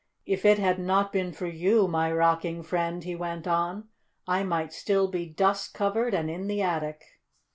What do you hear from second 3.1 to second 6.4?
went on, "I might be still dust covered and